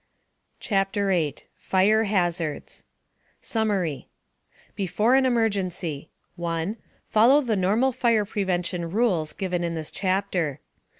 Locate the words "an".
5.13-5.27